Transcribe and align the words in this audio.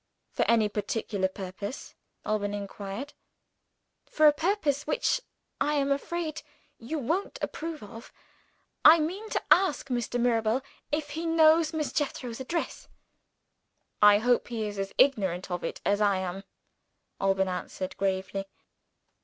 "For 0.31 0.45
any 0.49 0.67
particular 0.67 1.27
purpose?" 1.27 1.93
Alban 2.25 2.55
inquired 2.55 3.13
"For 4.07 4.25
a 4.25 4.33
purpose 4.33 4.87
which, 4.87 5.21
I 5.59 5.75
am 5.75 5.91
afraid, 5.91 6.41
you 6.79 6.97
won't 6.97 7.37
approve 7.39 7.83
of. 7.83 8.11
I 8.83 8.97
mean 8.99 9.29
to 9.29 9.43
ask 9.51 9.89
Mr. 9.89 10.19
Mirabel 10.19 10.63
if 10.91 11.11
he 11.11 11.27
knows 11.27 11.71
Miss 11.71 11.93
Jethro's 11.93 12.39
address." 12.39 12.87
"I 14.01 14.17
hope 14.17 14.47
he 14.47 14.65
is 14.67 14.79
as 14.79 14.91
ignorant 14.97 15.51
of 15.51 15.63
it 15.63 15.81
as 15.85 16.01
I 16.01 16.17
am," 16.17 16.45
Alban 17.19 17.47
answered 17.47 17.95
gravely. 17.97 18.45